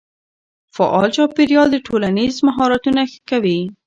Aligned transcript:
فعال 0.75 1.09
چاپېريال 1.15 1.69
ټولنیز 1.87 2.35
مهارتونه 2.47 3.01
ښه 3.11 3.19
کوي. 3.29 3.59